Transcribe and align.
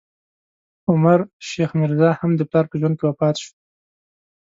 عمر 0.89 1.19
شیخ 1.49 1.69
میرزا، 1.79 2.09
هم 2.19 2.31
د 2.35 2.41
پلار 2.49 2.65
په 2.69 2.75
ژوند 2.79 2.95
کې 2.97 3.05
وفات 3.07 3.35
شو. 3.43 3.53